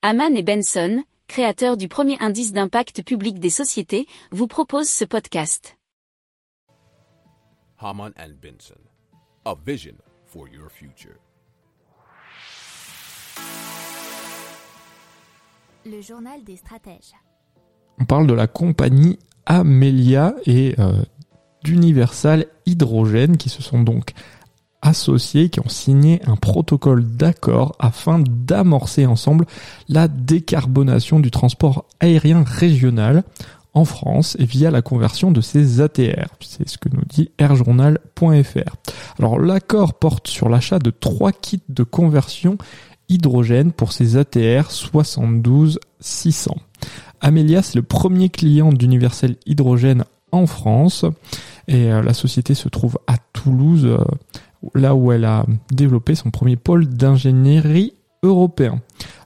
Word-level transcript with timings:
Haman 0.00 0.36
et 0.36 0.44
Benson, 0.44 1.02
créateurs 1.26 1.76
du 1.76 1.88
premier 1.88 2.16
indice 2.20 2.52
d'impact 2.52 3.02
public 3.02 3.40
des 3.40 3.50
sociétés, 3.50 4.06
vous 4.30 4.46
proposent 4.46 4.88
ce 4.88 5.04
podcast. 5.04 5.76
Haman 7.80 8.12
and 8.16 8.34
Benson, 8.40 8.78
a 9.44 9.56
vision 9.66 9.96
for 10.24 10.46
your 10.46 10.70
future. 10.70 11.16
Le 15.84 16.00
journal 16.00 16.44
des 16.44 16.54
stratèges. 16.58 17.14
On 17.98 18.04
parle 18.04 18.28
de 18.28 18.34
la 18.34 18.46
compagnie 18.46 19.18
Amelia 19.46 20.36
et 20.46 20.76
euh, 20.78 21.02
d'Universal 21.64 22.46
Hydrogène 22.66 23.36
qui 23.36 23.48
se 23.48 23.62
sont 23.62 23.82
donc 23.82 24.12
associés, 24.82 25.48
qui 25.48 25.60
ont 25.60 25.68
signé 25.68 26.20
un 26.26 26.36
protocole 26.36 27.04
d'accord 27.04 27.74
afin 27.78 28.20
d'amorcer 28.20 29.06
ensemble 29.06 29.46
la 29.88 30.08
décarbonation 30.08 31.20
du 31.20 31.30
transport 31.30 31.84
aérien 32.00 32.44
régional 32.44 33.24
en 33.74 33.84
France 33.84 34.36
et 34.38 34.44
via 34.44 34.70
la 34.70 34.82
conversion 34.82 35.30
de 35.30 35.40
ces 35.40 35.80
ATR. 35.80 36.28
C'est 36.40 36.68
ce 36.68 36.78
que 36.78 36.88
nous 36.88 37.02
dit 37.08 37.30
airjournal.fr. 37.38 38.76
Alors 39.18 39.38
l'accord 39.38 39.94
porte 39.94 40.28
sur 40.28 40.48
l'achat 40.48 40.78
de 40.78 40.90
trois 40.90 41.32
kits 41.32 41.62
de 41.68 41.82
conversion 41.82 42.58
hydrogène 43.08 43.72
pour 43.72 43.92
ces 43.92 44.16
ATR 44.16 44.70
72 44.70 45.80
600. 46.00 46.56
Amelia, 47.20 47.62
c'est 47.62 47.76
le 47.76 47.82
premier 47.82 48.28
client 48.28 48.72
d'Universel 48.72 49.36
Hydrogène 49.46 50.04
en 50.30 50.46
France 50.46 51.04
et 51.66 51.92
euh, 51.92 52.02
la 52.02 52.14
société 52.14 52.54
se 52.54 52.68
trouve 52.68 52.98
à 53.06 53.16
Toulouse, 53.32 53.84
euh, 53.86 53.98
là 54.74 54.94
où 54.94 55.12
elle 55.12 55.24
a 55.24 55.46
développé 55.70 56.14
son 56.14 56.30
premier 56.30 56.56
pôle 56.56 56.88
d'ingénierie 56.88 57.94
européen. 58.22 58.80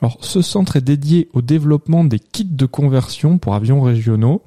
Alors, 0.00 0.18
ce 0.20 0.42
centre 0.42 0.76
est 0.76 0.82
dédié 0.82 1.28
au 1.32 1.42
développement 1.42 2.04
des 2.04 2.18
kits 2.18 2.44
de 2.44 2.66
conversion 2.66 3.38
pour 3.38 3.54
avions 3.54 3.82
régionaux, 3.82 4.42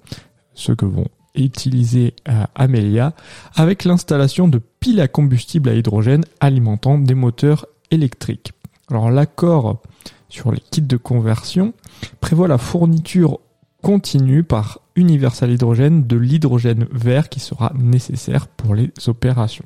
ceux 0.54 0.76
que 0.76 0.86
vont 0.86 1.08
utiliser 1.36 2.14
euh, 2.28 2.44
Amelia, 2.56 3.14
avec 3.56 3.84
l'installation 3.86 4.48
de 4.48 4.62
piles 4.80 5.02
à 5.02 5.08
combustible 5.08 5.70
à 5.70 5.76
hydrogène 5.76 6.26
alimentant 6.40 6.98
des 6.98 7.16
moteurs 7.16 7.66
électriques. 7.90 8.52
L'accord 8.90 9.82
sur 10.28 10.52
les 10.52 10.60
kits 10.60 10.82
de 10.82 10.98
conversion 10.98 11.74
prévoit 12.20 12.48
la 12.48 12.58
fourniture 12.58 13.40
continue 13.82 14.44
par 14.44 14.80
Universal 14.96 15.52
Hydrogène 15.52 16.06
de 16.06 16.18
l'hydrogène 16.18 16.88
vert 16.92 17.30
qui 17.30 17.40
sera 17.40 17.72
nécessaire 17.78 18.48
pour 18.48 18.76
les 18.76 18.92
opérations. 19.08 19.66